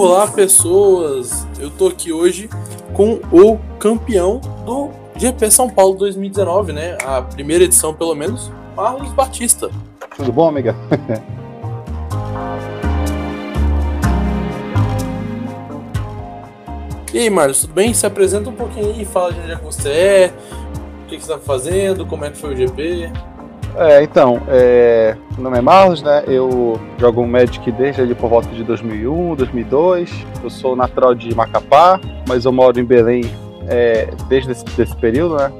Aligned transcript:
Olá, 0.00 0.28
pessoas! 0.28 1.44
Eu 1.58 1.70
tô 1.70 1.88
aqui 1.88 2.12
hoje 2.12 2.48
com 2.94 3.14
o 3.32 3.58
campeão 3.80 4.40
do 4.64 4.90
GP 5.16 5.50
São 5.50 5.68
Paulo 5.68 5.96
2019, 5.96 6.72
né? 6.72 6.96
A 7.04 7.20
primeira 7.20 7.64
edição, 7.64 7.92
pelo 7.92 8.14
menos, 8.14 8.48
Marlos 8.76 9.12
Batista. 9.12 9.68
Tudo 10.16 10.32
bom, 10.32 10.48
amiga? 10.48 10.76
e 17.12 17.18
aí, 17.18 17.28
Marlos, 17.28 17.62
tudo 17.62 17.74
bem? 17.74 17.92
Se 17.92 18.06
apresenta 18.06 18.48
um 18.48 18.54
pouquinho 18.54 18.90
aí, 18.90 19.04
fala 19.04 19.32
de 19.32 19.40
onde 19.40 19.50
é 19.50 19.56
que 19.56 19.64
você 19.64 19.88
é, 19.88 20.32
que, 21.08 21.16
que 21.16 21.24
você 21.24 21.32
tá 21.32 21.38
fazendo, 21.38 22.06
como 22.06 22.24
é 22.24 22.30
que 22.30 22.36
foi 22.36 22.54
o 22.54 22.56
GP. 22.56 23.10
É, 23.76 24.02
então, 24.02 24.42
é, 24.48 25.16
meu 25.32 25.44
nome 25.44 25.58
é 25.58 25.60
Marlos, 25.60 26.02
né? 26.02 26.24
Eu 26.26 26.80
jogo 26.98 27.26
Magic 27.26 27.70
desde 27.72 28.02
ali 28.02 28.14
por 28.14 28.28
volta 28.28 28.48
de 28.48 28.62
2001, 28.64 29.34
2002. 29.36 30.26
Eu 30.42 30.50
sou 30.50 30.76
natural 30.76 31.14
de 31.14 31.34
Macapá, 31.34 32.00
mas 32.28 32.44
eu 32.44 32.52
moro 32.52 32.78
em 32.78 32.84
Belém 32.84 33.22
é, 33.68 34.10
desde 34.28 34.52
esse, 34.52 34.64
desse 34.64 34.96
período, 34.96 35.36
né? 35.36 35.52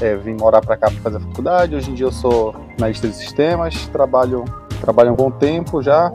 É, 0.00 0.14
vim 0.16 0.34
morar 0.34 0.60
para 0.60 0.76
cá 0.76 0.90
para 0.90 1.00
fazer 1.00 1.20
faculdade. 1.20 1.74
Hoje 1.74 1.90
em 1.90 1.94
dia 1.94 2.06
eu 2.06 2.12
sou 2.12 2.54
analista 2.78 3.08
de 3.08 3.14
sistemas, 3.14 3.86
trabalho, 3.88 4.44
trabalho 4.80 5.12
um 5.12 5.16
bom 5.16 5.30
tempo 5.30 5.82
já, 5.82 6.12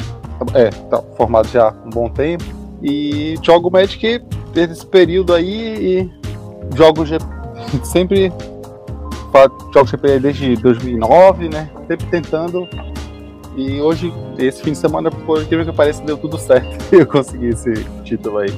é, 0.54 0.70
tá 0.70 1.02
formado 1.18 1.48
já 1.50 1.74
um 1.86 1.90
bom 1.90 2.10
tempo 2.10 2.46
e 2.82 3.36
jogo 3.42 3.70
Magic 3.70 4.22
desde 4.54 4.74
esse 4.74 4.86
período 4.86 5.34
aí 5.34 5.76
e 5.76 6.76
jogo 6.76 7.04
sempre 7.84 8.32
jogo 9.74 9.88
GP 9.88 10.20
desde 10.20 10.56
2009, 10.58 11.50
né? 11.50 11.70
Sempre 11.88 12.06
tentando. 12.08 12.68
E 13.56 13.80
hoje, 13.82 14.14
esse 14.38 14.64
fim 14.64 14.72
de 14.72 14.78
semana, 14.78 15.12
por 15.12 15.42
incrível 15.42 15.66
que 15.66 15.72
pareça, 15.72 16.04
deu 16.04 16.18
tudo 16.18 16.38
certo. 16.38 16.70
Eu 16.94 17.06
consegui 17.06 17.48
esse 17.48 17.72
título 18.04 18.40
aí. 18.40 18.54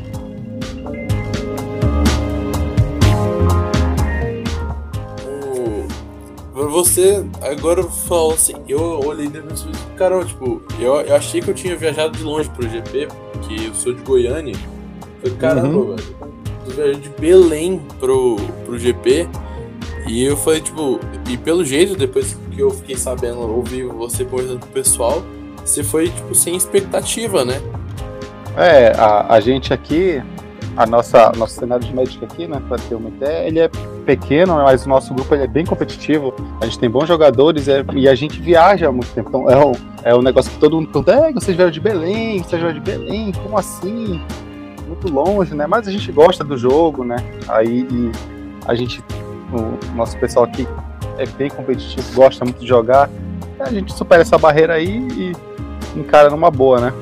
Você 6.54 7.26
agora 7.42 7.84
falou 7.84 8.34
assim, 8.34 8.54
eu 8.68 9.00
olhei 9.06 9.30
depois 9.30 9.62
e 9.62 9.96
cara, 9.98 10.24
tipo, 10.26 10.62
eu, 10.80 10.96
eu 11.02 11.16
achei 11.16 11.42
que 11.42 11.50
eu 11.50 11.54
tinha 11.54 11.76
viajado 11.76 12.18
de 12.18 12.24
longe 12.24 12.50
pro 12.50 12.68
GP, 12.68 13.08
porque 13.32 13.68
eu 13.68 13.74
sou 13.74 13.94
de 13.94 14.02
Goiânia. 14.02 14.56
Falei, 15.22 15.38
caramba, 15.38 15.78
uhum. 15.78 15.96
velho, 15.96 16.16
eu 16.66 16.72
viajei 16.74 16.96
de 16.96 17.10
Belém 17.10 17.82
pro, 18.00 18.36
pro 18.66 18.78
GP. 18.78 19.28
E 20.08 20.24
eu 20.24 20.38
falei, 20.38 20.62
tipo, 20.62 21.00
e 21.30 21.38
pelo 21.38 21.66
jeito, 21.66 21.96
depois 21.96 22.38
que 22.52 22.60
eu 22.60 22.70
fiquei 22.70 22.96
sabendo, 22.96 23.40
ouvi 23.40 23.84
você 23.84 24.24
conversando 24.24 24.60
com 24.60 24.68
o 24.68 24.70
pessoal, 24.70 25.24
você 25.64 25.84
foi, 25.84 26.10
tipo, 26.10 26.36
sem 26.36 26.56
expectativa, 26.56 27.44
né? 27.44 27.60
É, 28.56 28.94
a, 28.98 29.34
a 29.34 29.40
gente 29.40 29.74
aqui, 29.74 30.22
a 30.78 30.86
nossa 30.86 31.32
nosso 31.36 31.56
cenário 31.56 31.86
de 31.86 31.94
médico 31.94 32.24
aqui, 32.24 32.48
né, 32.48 32.62
para 32.68 32.78
ter 32.78 32.96
uma 32.96 33.10
ideia, 33.10 33.48
ele 33.48 33.60
é 33.60 33.70
pequeno, 34.06 34.56
mas 34.56 34.86
o 34.86 34.90
nosso 34.90 35.14
grupo 35.14 35.34
ele 35.34 35.44
é 35.44 35.48
bem 35.48 35.66
competitivo. 35.66 36.34
A 36.62 36.66
gente 36.66 36.80
tem 36.80 36.90
bons 36.90 37.08
jogadores 37.08 37.68
é, 37.68 37.84
e 37.94 38.08
a 38.08 38.16
gente 38.16 38.40
viaja 38.40 38.88
há 38.88 38.92
muito 38.92 39.12
tempo. 39.14 39.30
Então 39.30 39.50
é 39.50 39.58
o, 39.58 39.72
é 40.04 40.14
o 40.14 40.22
negócio 40.22 40.52
que 40.52 40.60
todo 40.60 40.76
mundo 40.76 40.88
pergunta: 40.88 41.12
é, 41.12 41.34
vocês 41.34 41.58
vieram 41.58 41.72
de 41.72 41.80
Belém, 41.80 42.44
vocês 42.44 42.62
vieram 42.62 42.74
de 42.74 42.80
Belém, 42.80 43.32
como 43.44 43.58
assim? 43.58 44.22
Muito 44.88 45.12
longe, 45.12 45.56
né? 45.56 45.66
Mas 45.66 45.88
a 45.88 45.92
gente 45.92 46.12
gosta 46.12 46.44
do 46.44 46.56
jogo, 46.58 47.04
né? 47.04 47.18
Aí 47.48 48.12
a 48.68 48.76
gente 48.76 49.02
o 49.52 49.96
nosso 49.96 50.18
pessoal 50.18 50.46
aqui 50.46 50.68
é 51.18 51.26
bem 51.26 51.50
competitivo, 51.50 52.14
gosta 52.14 52.44
muito 52.44 52.60
de 52.60 52.68
jogar. 52.68 53.10
A 53.60 53.72
gente 53.72 53.94
supera 53.94 54.22
essa 54.22 54.38
barreira 54.38 54.74
aí 54.74 54.98
e 54.98 55.34
encara 55.96 56.30
numa 56.30 56.52
boa, 56.52 56.80
né? 56.80 56.94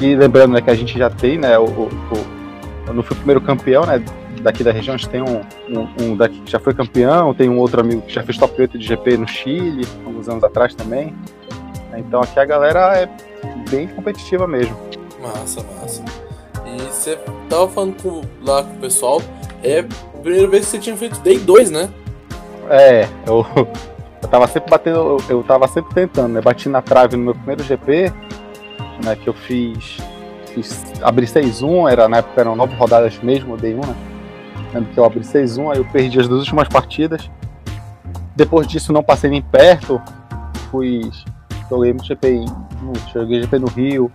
E 0.00 0.14
lembrando 0.14 0.52
né, 0.52 0.60
que 0.60 0.70
a 0.70 0.74
gente 0.74 0.98
já 0.98 1.08
tem, 1.08 1.38
né? 1.38 1.58
O, 1.58 1.64
o, 1.64 1.88
o, 2.88 2.92
não 2.92 3.02
fui 3.02 3.14
o 3.14 3.16
primeiro 3.16 3.40
campeão, 3.40 3.86
né? 3.86 4.04
Daqui 4.42 4.62
da 4.62 4.72
região, 4.72 4.94
a 4.94 4.98
gente 4.98 5.08
tem 5.08 5.22
um, 5.22 5.40
um, 5.68 5.88
um, 6.00 6.16
daqui 6.16 6.40
que 6.40 6.50
já 6.50 6.58
foi 6.58 6.74
campeão, 6.74 7.32
tem 7.32 7.48
um 7.48 7.58
outro 7.58 7.80
amigo 7.80 8.02
que 8.02 8.12
já 8.12 8.22
fez 8.22 8.36
top 8.36 8.60
8 8.60 8.78
de 8.78 8.84
GP 8.84 9.16
no 9.16 9.26
Chile, 9.26 9.86
alguns 10.04 10.28
anos 10.28 10.44
atrás 10.44 10.74
também. 10.74 11.14
Então 11.96 12.20
aqui 12.20 12.38
a 12.38 12.44
galera 12.44 12.98
é 12.98 13.08
bem 13.70 13.86
competitiva 13.88 14.46
mesmo. 14.46 14.76
Massa, 15.22 15.64
massa. 15.80 16.04
E 16.66 16.82
você 16.82 17.16
tava 17.48 17.68
falando 17.68 18.02
com, 18.02 18.22
lá 18.44 18.62
com 18.62 18.74
o 18.74 18.80
pessoal, 18.80 19.22
é 19.64 19.84
primeira 20.22 20.48
vez 20.48 20.64
que 20.66 20.70
você 20.72 20.78
tinha 20.78 20.96
feito 20.96 21.20
Day 21.20 21.38
2, 21.38 21.70
né? 21.70 21.88
É, 22.70 23.08
eu, 23.26 23.46
eu 24.22 24.28
tava 24.28 24.46
sempre 24.46 24.70
batendo, 24.70 25.16
eu, 25.28 25.42
tava 25.42 25.66
sempre 25.68 25.94
tentando, 25.94 26.34
né? 26.34 26.40
Bati 26.40 26.68
na 26.68 26.82
trave 26.82 27.16
no 27.16 27.24
meu 27.24 27.34
primeiro 27.34 27.62
GP, 27.64 28.12
né? 29.04 29.16
Que 29.16 29.28
eu 29.28 29.34
fiz. 29.34 29.98
fiz 30.52 30.84
abri 31.02 31.26
6-1, 31.26 31.90
era, 31.90 32.08
na 32.08 32.18
época 32.18 32.40
eram 32.40 32.54
nove 32.54 32.74
rodadas 32.76 33.18
mesmo, 33.18 33.56
Day 33.56 33.74
1, 33.74 33.80
né? 33.80 33.96
Lembro 34.72 34.92
que 34.92 34.98
eu 34.98 35.04
abri 35.04 35.20
6-1, 35.20 35.72
aí 35.72 35.78
eu 35.78 35.84
perdi 35.84 36.20
as 36.20 36.28
duas 36.28 36.40
últimas 36.40 36.68
partidas. 36.68 37.30
Depois 38.36 38.66
disso 38.66 38.92
não 38.92 39.02
passei 39.02 39.30
nem 39.30 39.42
perto. 39.42 40.00
Fui. 40.70 41.10
Joguei 41.70 41.92
muito 41.92 42.06
GP 42.06 42.28
em. 42.28 42.46
Joguei 43.12 43.40
GP 43.42 43.58
no 43.58 43.68
Rio, 43.68 44.10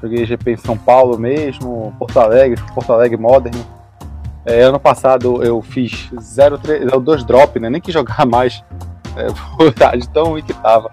joguei 0.00 0.24
GP 0.24 0.52
em 0.52 0.56
São 0.56 0.76
Paulo 0.76 1.18
mesmo, 1.18 1.92
Porto 1.98 2.20
Alegre, 2.20 2.62
Porto 2.74 2.92
Alegre 2.92 3.16
Modern. 3.16 3.56
É, 4.46 4.62
ano 4.62 4.78
passado 4.78 5.42
eu 5.42 5.62
fiz 5.62 6.10
0,2 6.12 7.24
drop, 7.24 7.58
né? 7.58 7.70
Nem 7.70 7.80
que 7.80 7.90
jogar 7.90 8.24
mais 8.26 8.62
é, 9.16 9.96
de 9.96 10.08
tão 10.08 10.24
ruim 10.24 10.42
que 10.42 10.52
tava. 10.54 10.90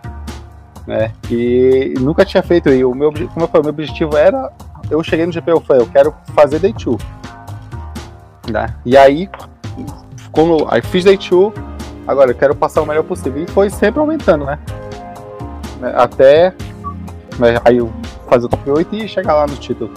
Né? 0.88 1.12
E 1.30 1.94
nunca 2.00 2.26
tinha 2.26 2.42
feito 2.42 2.70
aí. 2.70 2.84
O 2.84 2.94
meu, 2.94 3.12
como 3.12 3.46
eu 3.46 3.48
falei, 3.48 3.64
meu 3.64 3.70
objetivo 3.70 4.18
era. 4.18 4.52
Eu 4.90 5.04
cheguei 5.04 5.26
no 5.26 5.32
GP, 5.32 5.52
eu 5.52 5.62
falei, 5.62 5.82
eu 5.82 5.88
quero 5.88 6.14
fazer 6.34 6.60
day 6.60 6.74
2. 6.74 6.98
Né? 8.52 8.74
E 8.84 8.98
aí, 8.98 9.30
quando, 10.32 10.68
aí 10.70 10.82
fiz 10.82 11.04
day 11.04 11.18
2, 11.18 11.54
agora 12.08 12.32
eu 12.32 12.36
quero 12.36 12.56
passar 12.56 12.82
o 12.82 12.86
melhor 12.86 13.04
possível. 13.04 13.44
E 13.44 13.48
foi 13.48 13.70
sempre 13.70 14.00
aumentando, 14.00 14.46
né? 14.46 14.60
né 15.80 15.94
até 15.96 16.54
né, 17.38 17.60
aí 17.64 17.78
eu 17.78 17.92
fazer 18.28 18.46
o 18.46 18.50
top 18.50 18.70
8 18.70 18.96
e 18.96 19.08
chegar 19.08 19.36
lá 19.36 19.48
no 19.48 19.56
título. 19.56 19.92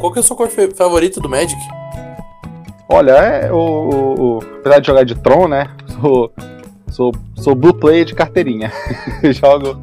Qual 0.00 0.12
que 0.12 0.18
é 0.18 0.20
a 0.20 0.22
sua 0.24 0.36
cor 0.36 0.48
favorita 0.48 1.20
do 1.20 1.28
Magic? 1.28 1.60
Olha, 2.88 3.12
é 3.12 3.52
o, 3.52 3.56
o, 3.56 4.20
o, 4.20 4.38
apesar 4.58 4.80
de 4.80 4.86
jogar 4.86 5.04
de 5.04 5.14
Tron, 5.14 5.46
né? 5.46 5.68
Sou, 6.00 6.32
sou, 6.88 7.12
sou 7.36 7.54
blue 7.54 7.74
player 7.74 8.04
de 8.04 8.14
carteirinha. 8.14 8.72
Jogo 9.30 9.80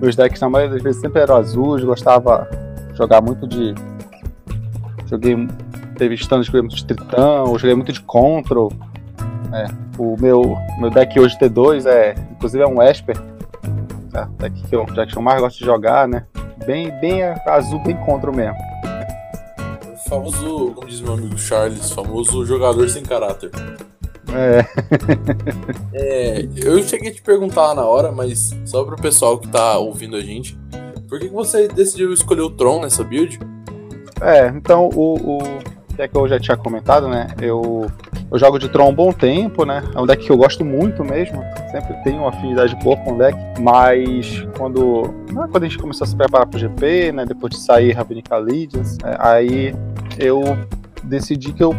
meus 0.00 0.14
decks 0.14 0.40
na 0.40 0.50
maioria 0.50 0.74
das 0.74 0.82
vezes 0.82 1.00
sempre 1.00 1.22
eram 1.22 1.36
azuis, 1.36 1.82
gostava 1.82 2.48
de 2.90 2.98
jogar 2.98 3.22
muito 3.22 3.46
de. 3.46 3.74
Joguei. 5.06 5.48
Teve 5.96 6.14
stands, 6.16 6.46
joguei 6.46 6.60
muito 6.60 6.76
de 6.76 6.84
Tritão, 6.84 7.58
joguei 7.58 7.74
muito 7.74 7.92
de 7.92 8.00
Control. 8.02 8.70
É, 9.52 9.66
o 9.96 10.14
meu, 10.20 10.56
meu 10.78 10.90
deck 10.90 11.18
hoje 11.18 11.38
T2 11.38 11.86
é. 11.86 12.14
Inclusive 12.32 12.62
é 12.62 12.66
um 12.66 12.82
Esper. 12.82 13.16
É, 14.12 14.26
deck 14.38 14.62
que 14.68 14.76
eu, 14.76 14.84
deck 14.84 15.12
que 15.12 15.16
eu 15.16 15.22
mais 15.22 15.40
gosto 15.40 15.58
de 15.58 15.64
jogar, 15.64 16.06
né? 16.06 16.26
Bem, 16.66 16.90
bem 17.00 17.22
azul, 17.46 17.82
bem 17.82 17.96
contra 17.96 18.30
mesmo. 18.30 18.58
Famoso, 20.08 20.72
como 20.74 20.86
diz 20.86 21.00
meu 21.00 21.14
amigo 21.14 21.36
Charles, 21.36 21.90
famoso 21.90 22.44
jogador 22.46 22.88
sem 22.88 23.02
caráter. 23.02 23.50
É. 24.32 24.64
é. 25.94 26.48
Eu 26.56 26.82
cheguei 26.82 27.10
a 27.10 27.14
te 27.14 27.22
perguntar 27.22 27.74
na 27.74 27.84
hora, 27.84 28.12
mas 28.12 28.54
só 28.64 28.84
pro 28.84 28.96
pessoal 28.96 29.38
que 29.38 29.48
tá 29.48 29.78
ouvindo 29.78 30.16
a 30.16 30.20
gente, 30.20 30.56
por 31.08 31.18
que, 31.18 31.28
que 31.28 31.34
você 31.34 31.68
decidiu 31.68 32.12
escolher 32.12 32.42
o 32.42 32.50
Tron 32.50 32.82
nessa 32.82 33.02
build? 33.02 33.38
É, 34.20 34.48
então 34.48 34.88
o, 34.94 35.38
o 35.38 35.38
é 35.98 36.06
que 36.06 36.16
eu 36.16 36.28
já 36.28 36.38
tinha 36.38 36.56
comentado, 36.56 37.08
né? 37.08 37.28
Eu 37.40 37.90
eu 38.30 38.38
jogo 38.38 38.58
de 38.58 38.68
Tron 38.68 38.86
há 38.86 38.88
um 38.88 38.94
bom 38.94 39.12
tempo, 39.12 39.64
né? 39.64 39.82
É 39.94 40.00
um 40.00 40.06
deck 40.06 40.24
que 40.24 40.30
eu 40.30 40.36
gosto 40.36 40.64
muito 40.64 41.04
mesmo. 41.04 41.42
Sempre 41.70 41.94
tenho 42.02 42.18
uma 42.18 42.30
afinidade 42.30 42.74
boa 42.76 42.96
com 42.96 43.14
o 43.14 43.18
deck. 43.18 43.38
Mas 43.60 44.46
quando, 44.56 45.14
né, 45.32 45.46
quando 45.50 45.62
a 45.62 45.68
gente 45.68 45.78
começou 45.78 46.04
a 46.04 46.08
se 46.08 46.16
preparar 46.16 46.46
pro 46.46 46.58
GP, 46.58 47.12
né? 47.12 47.24
Depois 47.24 47.52
de 47.52 47.60
sair 47.60 47.92
Ravnica 47.92 48.36
Legends, 48.36 48.98
né, 48.98 49.16
aí 49.18 49.74
eu 50.18 50.42
decidi 51.04 51.52
que 51.52 51.62
eu 51.62 51.74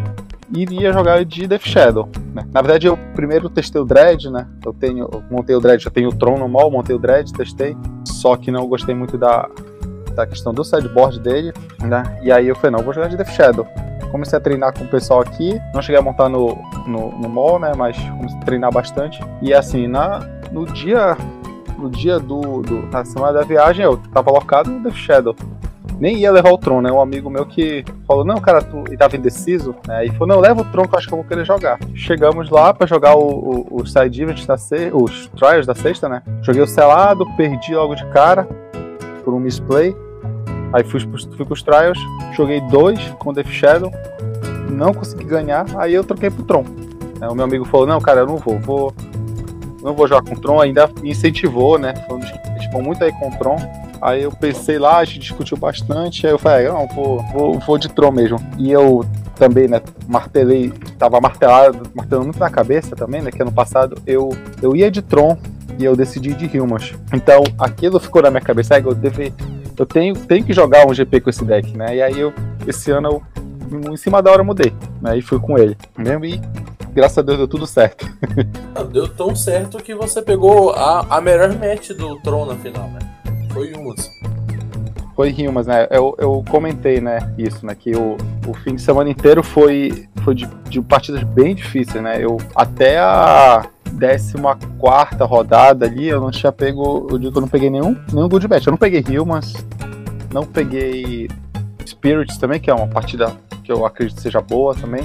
iria 0.53 0.93
jogar 0.93 1.25
de 1.25 1.45
Death 1.47 1.65
Shadow. 1.65 2.09
Né? 2.33 2.47
Na 2.53 2.61
verdade, 2.61 2.87
eu 2.87 2.97
primeiro 3.13 3.49
testei 3.49 3.81
o 3.81 3.85
Dread, 3.85 4.29
né? 4.29 4.47
Eu 4.65 4.73
tenho, 4.73 5.09
eu 5.11 5.23
montei 5.29 5.55
o 5.55 5.59
Dread, 5.59 5.83
já 5.83 5.89
tenho 5.89 6.09
o 6.09 6.15
Tron 6.15 6.37
no 6.37 6.47
mall, 6.47 6.71
montei 6.71 6.95
o 6.95 6.99
Dread, 6.99 7.31
testei. 7.33 7.75
Só 8.05 8.37
que 8.37 8.51
não 8.51 8.65
gostei 8.67 8.95
muito 8.95 9.17
da, 9.17 9.49
da 10.15 10.25
questão 10.25 10.53
do 10.53 10.63
sideboard 10.63 11.19
dele, 11.19 11.51
né? 11.81 12.03
E 12.23 12.31
aí 12.31 12.47
eu 12.47 12.55
falei, 12.55 12.71
não, 12.71 12.79
eu 12.79 12.85
vou 12.85 12.93
jogar 12.93 13.09
de 13.09 13.17
Death 13.17 13.31
Shadow. 13.31 13.67
Comecei 14.11 14.37
a 14.37 14.41
treinar 14.41 14.77
com 14.77 14.83
o 14.83 14.87
pessoal 14.87 15.21
aqui. 15.21 15.59
Não 15.73 15.81
cheguei 15.81 15.99
a 15.99 16.01
montar 16.01 16.29
no, 16.29 16.57
no, 16.85 17.11
no 17.11 17.29
mall, 17.29 17.59
né? 17.59 17.71
Mas 17.75 17.97
comecei 17.97 18.37
a 18.37 18.45
treinar 18.45 18.71
bastante. 18.71 19.19
E 19.41 19.53
assim, 19.53 19.87
na, 19.87 20.19
no 20.51 20.65
dia. 20.65 21.17
No 21.77 21.91
dia 21.91 22.19
do, 22.19 22.61
do. 22.61 22.87
Na 22.87 23.05
semana 23.05 23.33
da 23.33 23.41
viagem, 23.43 23.85
eu 23.85 23.97
tava 24.11 24.31
alocado 24.31 24.69
no 24.69 24.81
Death 24.81 24.95
Shadow 24.95 25.35
nem 25.99 26.17
ia 26.17 26.31
levar 26.31 26.51
o 26.51 26.57
Tron, 26.57 26.81
né? 26.81 26.91
Um 26.91 27.01
amigo 27.01 27.29
meu 27.29 27.45
que 27.45 27.83
falou, 28.07 28.23
não, 28.23 28.37
cara, 28.37 28.61
tu 28.61 28.83
e 28.91 28.97
tava 28.97 29.15
indeciso, 29.15 29.75
né? 29.87 30.05
E 30.05 30.09
falou, 30.11 30.27
não, 30.27 30.39
leva 30.39 30.61
o 30.61 30.65
Tron 30.65 30.83
que 30.83 30.93
eu 30.93 30.97
acho 30.97 31.07
que 31.07 31.13
eu 31.13 31.17
vou 31.17 31.27
querer 31.27 31.45
jogar. 31.45 31.79
Chegamos 31.95 32.49
lá 32.49 32.73
para 32.73 32.87
jogar 32.87 33.15
o, 33.15 33.65
o, 33.69 33.81
o 33.81 33.85
side 33.85 34.21
event 34.21 34.45
da 34.45 34.57
se... 34.57 34.91
os 34.93 35.27
trials 35.29 35.65
da 35.65 35.75
sexta, 35.75 36.07
né? 36.07 36.21
Joguei 36.41 36.61
o 36.61 36.67
selado, 36.67 37.25
perdi 37.35 37.75
logo 37.75 37.95
de 37.95 38.05
cara 38.07 38.47
por 39.23 39.33
um 39.33 39.39
misplay. 39.39 39.95
Aí 40.73 40.83
fui, 40.83 40.99
fui 40.99 41.45
pros 41.45 41.63
trials, 41.63 41.97
joguei 42.35 42.61
dois 42.61 42.99
com 43.19 43.33
Death 43.33 43.47
Shadow, 43.47 43.91
não 44.69 44.93
consegui 44.93 45.23
ganhar, 45.23 45.65
aí 45.77 45.93
eu 45.93 46.03
troquei 46.03 46.29
pro 46.29 46.43
Tron. 46.43 46.65
O 47.29 47.33
meu 47.33 47.45
amigo 47.45 47.65
falou, 47.65 47.87
não, 47.87 47.99
cara, 47.99 48.21
eu 48.21 48.27
não 48.27 48.37
vou, 48.37 48.59
vou 48.59 48.93
não 49.81 49.93
vou 49.93 50.07
jogar 50.07 50.27
com 50.27 50.35
Tron, 50.35 50.59
ainda 50.59 50.89
me 51.01 51.11
incentivou, 51.11 51.79
né? 51.79 51.93
Falando 52.07 52.25
que 52.25 52.71
vão 52.71 52.81
muito 52.81 53.03
aí 53.03 53.11
com 53.13 53.29
Tron. 53.31 53.57
Aí 54.01 54.23
eu 54.23 54.31
pensei 54.31 54.77
lá, 54.77 54.97
a 54.97 55.05
gente 55.05 55.19
discutiu 55.19 55.57
bastante, 55.57 56.27
aí 56.27 56.33
eu 56.33 56.37
falei, 56.37 56.67
ah, 56.67 56.73
não, 56.73 56.87
vou, 56.87 57.23
vou, 57.31 57.59
vou 57.59 57.77
de 57.77 57.89
Tron 57.89 58.11
mesmo. 58.11 58.39
E 58.57 58.71
eu 58.71 59.03
também, 59.35 59.67
né, 59.67 59.81
martelei, 60.07 60.71
tava 60.99 61.19
martelado, 61.19 61.89
martelando 61.95 62.27
muito 62.27 62.39
na 62.39 62.49
cabeça 62.49 62.95
também, 62.95 63.21
né, 63.21 63.31
que 63.31 63.41
ano 63.41 63.51
passado 63.51 63.99
eu, 64.05 64.29
eu 64.61 64.75
ia 64.75 64.91
de 64.91 65.01
Tron 65.01 65.37
e 65.79 65.85
eu 65.85 65.95
decidi 65.95 66.33
de 66.33 66.59
Humans. 66.59 66.93
Então, 67.13 67.43
aquilo 67.57 67.99
ficou 67.99 68.21
na 68.21 68.29
minha 68.29 68.41
cabeça, 68.41 68.77
eu 68.79 68.93
deve, 68.93 69.33
eu 69.77 69.85
tenho, 69.85 70.15
tenho 70.15 70.43
que 70.43 70.53
jogar 70.53 70.87
um 70.87 70.93
GP 70.93 71.21
com 71.21 71.29
esse 71.29 71.45
deck, 71.45 71.75
né, 71.77 71.95
e 71.95 72.01
aí 72.01 72.19
eu, 72.19 72.33
esse 72.65 72.91
ano 72.91 73.21
eu, 73.71 73.91
em 73.91 73.97
cima 73.97 74.21
da 74.21 74.31
hora 74.31 74.43
mudei, 74.43 74.73
né, 75.01 75.17
e 75.17 75.21
fui 75.21 75.39
com 75.39 75.57
ele, 75.57 75.77
mesmo, 75.97 76.25
e 76.25 76.41
graças 76.97 77.19
a 77.19 77.21
Deus 77.21 77.37
deu 77.37 77.47
tudo 77.47 77.67
certo. 77.67 78.07
Deu 78.91 79.07
tão 79.07 79.35
certo 79.35 79.77
que 79.77 79.93
você 79.93 80.19
pegou 80.19 80.71
a, 80.71 81.05
a 81.17 81.21
melhor 81.21 81.53
match 81.53 81.91
do 81.91 82.19
Tron 82.21 82.47
na 82.47 82.55
final, 82.55 82.89
né? 82.89 82.99
Foi 83.51 83.71
Rimas. 83.71 84.09
Foi 85.15 85.29
Rimas, 85.29 85.67
né? 85.67 85.87
Eu, 85.91 86.15
eu 86.17 86.43
comentei, 86.49 86.99
né, 86.99 87.33
isso, 87.37 87.63
né? 87.65 87.75
Que 87.75 87.95
o, 87.95 88.17
o 88.47 88.53
fim 88.55 88.73
de 88.73 88.81
semana 88.81 89.11
inteiro 89.11 89.43
foi, 89.43 90.07
foi 90.23 90.33
de, 90.33 90.47
de 90.69 90.81
partidas 90.81 91.23
bem 91.23 91.53
difíceis, 91.53 92.01
né? 92.03 92.23
Eu 92.23 92.37
até 92.55 92.97
a 92.97 93.67
14 93.87 95.23
rodada 95.23 95.85
ali, 95.85 96.07
eu 96.07 96.21
não 96.21 96.31
tinha 96.31 96.51
pego. 96.51 97.07
Eu 97.09 97.17
digo 97.17 97.31
que 97.31 97.37
eu 97.37 97.41
não 97.41 97.47
peguei 97.47 97.69
nenhum, 97.69 97.97
nenhum 98.11 98.29
good 98.29 98.47
match. 98.47 98.65
Eu 98.65 98.71
não 98.71 98.77
peguei 98.77 99.01
Rimas, 99.01 99.53
não 100.31 100.45
peguei 100.45 101.29
Spirits 101.85 102.37
também, 102.37 102.59
que 102.59 102.69
é 102.69 102.73
uma 102.73 102.87
partida 102.87 103.33
que 103.63 103.71
eu 103.71 103.85
acredito 103.85 104.21
seja 104.21 104.41
boa 104.41 104.75
também. 104.75 105.03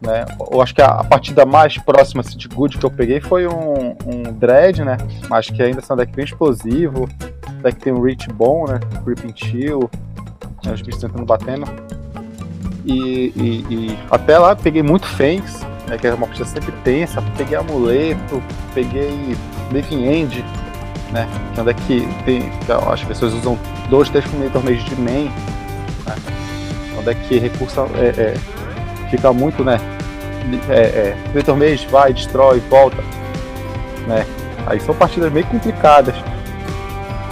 Né? 0.00 0.24
Eu 0.50 0.60
acho 0.60 0.74
que 0.74 0.82
a, 0.82 0.86
a 0.86 1.04
partida 1.04 1.46
mais 1.46 1.78
próxima 1.78 2.22
assim, 2.22 2.36
de 2.36 2.48
good 2.48 2.76
que 2.76 2.84
eu 2.84 2.90
peguei 2.90 3.20
foi 3.20 3.46
um, 3.46 3.96
um 4.04 4.32
Dread, 4.32 4.84
né? 4.84 4.96
Mas 5.28 5.48
que 5.48 5.62
ainda 5.62 5.80
é 5.88 5.92
um 5.92 5.96
deck 5.96 6.12
bem 6.14 6.24
explosivo. 6.24 7.08
Deck 7.62 7.78
tem 7.78 7.92
um 7.92 8.02
reach 8.02 8.28
bom, 8.30 8.66
né? 8.66 8.80
Creeping 9.04 9.32
Chill. 9.34 9.88
Né? 10.64 10.72
Os 10.72 10.82
bichos 10.82 11.00
tentando 11.00 11.24
batendo. 11.24 11.66
E, 12.84 13.32
e, 13.36 13.66
e, 13.70 13.98
até 14.10 14.38
lá 14.38 14.56
peguei 14.56 14.82
muito 14.82 15.06
Fênix, 15.06 15.64
né? 15.92 15.98
Que 15.98 16.06
é 16.06 16.14
uma 16.14 16.26
partida 16.26 16.48
sempre 16.48 16.72
tensa. 16.82 17.22
Peguei 17.36 17.56
Amuleto, 17.56 18.42
peguei 18.74 19.36
Living 19.70 20.06
End, 20.06 20.44
né? 21.12 21.28
Que 21.52 21.60
é 21.60 21.62
um 21.62 21.66
deck 21.66 21.82
que 21.82 22.24
tem. 22.24 22.50
Que 22.50 22.72
as 22.72 23.04
pessoas 23.04 23.34
usam 23.34 23.58
dois, 23.90 24.08
três 24.08 24.24
meio 24.32 24.50
de 24.50 24.96
main. 24.96 25.30
Né? 26.06 26.14
É 26.96 26.98
um 26.98 27.04
deck 27.04 27.20
que 27.28 27.38
recursa. 27.38 27.82
É, 27.94 28.08
é, 28.20 28.34
fica 29.10 29.32
muito, 29.32 29.62
né? 29.62 29.78
É, 30.68 31.14
é, 31.14 31.54
Mage 31.54 31.86
vai, 31.88 32.12
destrói, 32.12 32.60
volta. 32.70 33.02
Né? 34.06 34.26
Aí 34.66 34.80
são 34.80 34.94
partidas 34.94 35.30
meio 35.30 35.46
complicadas. 35.46 36.14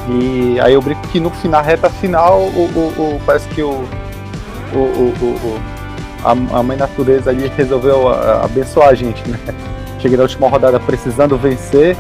E 0.08 0.58
aí 0.60 0.74
eu 0.74 0.82
brinco 0.82 1.06
que 1.08 1.20
no 1.20 1.30
final, 1.30 1.62
reta 1.62 1.88
final, 1.88 2.40
o, 2.40 2.66
o, 2.74 3.16
o 3.16 3.20
parece 3.24 3.48
que 3.48 3.62
o, 3.62 3.70
o, 4.72 4.76
o, 4.76 5.60
a, 6.24 6.58
a, 6.58 6.62
mãe 6.62 6.76
natureza 6.76 7.30
ali 7.30 7.50
resolveu 7.56 8.08
abençoar 8.08 8.88
a 8.88 8.94
gente, 8.94 9.26
né? 9.28 9.38
Cheguei 10.00 10.16
na 10.16 10.22
última 10.22 10.48
rodada 10.48 10.80
precisando 10.80 11.36
vencer, 11.36 11.96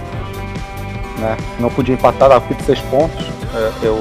né? 1.18 1.36
Não 1.58 1.70
podia 1.70 1.94
empatar, 1.94 2.28
dava 2.28 2.46
26 2.46 2.80
pontos. 2.82 3.26
É, 3.54 3.86
eu, 3.86 3.96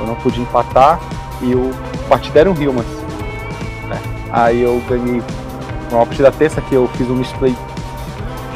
eu 0.00 0.06
não 0.06 0.14
podia 0.16 0.42
empatar 0.42 1.00
e 1.42 1.54
o 1.54 1.70
partido 2.08 2.38
era 2.38 2.50
um 2.50 2.54
Humans. 2.54 2.86
Aí 4.32 4.62
eu 4.62 4.80
ganhei 4.88 5.22
uma 5.90 6.06
partida 6.06 6.30
terça 6.30 6.60
que 6.60 6.74
eu 6.74 6.88
fiz 6.96 7.08
um 7.10 7.16
misplay 7.16 7.54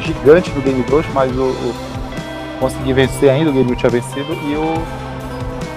gigante 0.01 0.49
do 0.51 0.61
Game 0.61 0.81
2, 0.83 1.05
mas 1.13 1.35
o, 1.35 1.43
o 1.43 1.75
consegui 2.59 2.93
vencer 2.93 3.29
ainda, 3.29 3.49
o 3.49 3.53
Game 3.53 3.71
1 3.71 3.75
tinha 3.75 3.89
vencido, 3.89 4.33
e 4.33 4.55
o. 4.55 4.73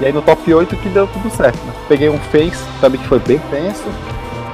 E 0.01 0.07
aí 0.07 0.13
no 0.13 0.23
top 0.23 0.55
8 0.55 0.77
que 0.77 0.89
deu 0.91 1.09
tudo 1.09 1.29
certo. 1.31 1.59
Né? 1.65 1.73
Peguei 1.89 2.09
um 2.09 2.19
Face 2.19 2.63
também 2.81 3.01
que 3.01 3.09
foi 3.09 3.19
bem 3.19 3.41
tenso, 3.51 3.85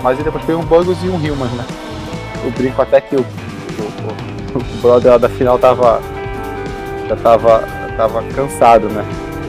mas 0.05 0.19
depois 0.19 0.45
peguei 0.45 0.55
um 0.55 0.67
Bugos 0.67 1.03
e 1.03 1.09
um 1.09 1.17
Humans, 1.17 1.51
né? 1.53 1.65
Eu 2.45 2.51
brinco 2.51 2.83
até 2.83 3.01
que 3.01 3.17
o, 3.17 3.21
o, 3.21 4.59
o, 4.59 4.83
brother 4.83 5.13
lá 5.13 5.19
da 5.19 5.31
final 5.31 5.59
tava. 5.59 5.99
Já 7.09 7.17
tava, 7.17 7.65
tava 7.97 8.23
cansado, 8.35 8.87
né? 8.91 9.03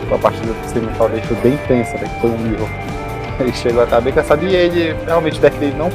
A 0.09 0.17
partida 0.17 0.53
do 0.53 0.69
semifinal 0.69 1.09
dele 1.09 1.23
foi 1.23 1.35
bem 1.37 1.57
tensa, 1.67 1.97
né? 1.97 2.09
Foi 2.21 2.29
um 2.29 2.37
nível. 2.37 2.69
Ele 3.37 3.51
chegou 3.51 3.81
a 3.81 3.83
estar 3.83 3.99
bem 3.99 4.13
cansado 4.13 4.45
e 4.45 4.55
ele 4.55 4.95
realmente 5.05 5.39
o 5.39 5.41
deck 5.41 5.57
dele 5.57 5.75
não. 5.77 5.89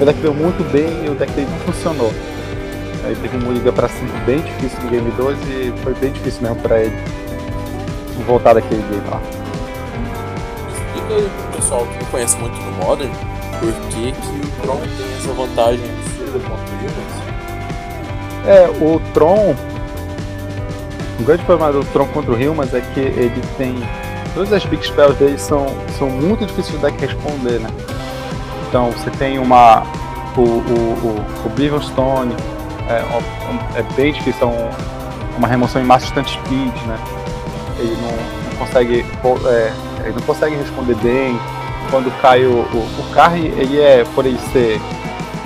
O 0.00 0.04
deck 0.06 0.18
deu 0.20 0.32
muito 0.32 0.64
bem 0.72 1.04
e 1.04 1.10
o 1.10 1.14
deck 1.14 1.30
dele 1.32 1.48
não 1.50 1.58
funcionou. 1.58 2.10
Aí 3.04 3.14
teve 3.14 3.36
uma 3.36 3.52
liga 3.52 3.70
pra 3.70 3.88
cima 3.88 4.08
bem 4.24 4.40
difícil 4.40 4.78
no 4.84 4.90
Game 4.90 5.10
12 5.10 5.38
e 5.50 5.74
foi 5.82 5.92
bem 5.96 6.12
difícil 6.12 6.40
mesmo 6.40 6.56
pra 6.62 6.80
ele 6.80 6.96
voltar 8.26 8.54
daquele 8.54 8.80
game 8.88 9.06
lá. 9.10 9.20
Explica 10.72 11.14
aí 11.14 11.28
pro 11.28 11.58
pessoal 11.58 11.86
que 11.86 12.02
não 12.02 12.10
conhece 12.10 12.38
muito 12.38 12.54
do 12.54 12.86
Modern 12.86 13.12
por 13.60 13.72
que, 13.90 14.12
que 14.12 14.46
o 14.46 14.62
Tron 14.62 14.80
tem 14.80 15.16
essa 15.16 15.32
vantagem 15.32 15.84
absurda 15.84 16.38
contra 16.40 16.74
o 16.74 16.78
Humans. 16.80 17.18
É, 18.46 18.84
o 18.84 19.00
Tron. 19.12 19.54
O 21.20 21.24
grande 21.24 21.42
problema 21.44 21.72
do 21.72 21.84
Tron 21.86 22.06
contra 22.08 22.32
o 22.32 22.34
Humans 22.34 22.72
é 22.72 22.80
que 22.80 23.00
ele 23.00 23.42
tem 23.56 23.74
todas 24.34 24.52
as 24.52 24.64
big 24.66 24.84
spells 24.86 25.18
dele 25.18 25.36
são, 25.36 25.66
são 25.98 26.08
muito 26.08 26.46
difíceis 26.46 26.80
deck 26.80 27.00
responder, 27.00 27.58
né? 27.58 27.68
Então 28.68 28.90
você 28.92 29.10
tem 29.10 29.38
uma. 29.38 29.82
O, 30.36 30.42
o, 30.42 31.18
o, 31.72 31.76
o 31.76 31.82
Stone 31.82 32.32
é, 32.88 33.78
é 33.78 33.82
bem 33.96 34.12
difícil, 34.12 34.42
é 34.42 34.46
um, 34.46 34.70
uma 35.36 35.48
remoção 35.48 35.82
em 35.82 35.84
massa 35.84 36.06
instant 36.06 36.28
speed, 36.28 36.74
né? 36.86 36.98
Ele 37.78 37.96
não, 37.96 38.50
não 38.50 38.58
consegue. 38.58 39.04
É, 39.48 39.72
ele 40.04 40.14
não 40.14 40.22
consegue 40.22 40.54
responder 40.54 40.94
bem. 40.96 41.38
Quando 41.90 42.10
cai 42.20 42.44
o. 42.44 42.60
O, 42.60 43.00
o 43.00 43.14
Carry, 43.14 43.46
ele 43.56 43.80
é, 43.80 44.04
por 44.14 44.26
ele 44.26 44.38
ser. 44.52 44.80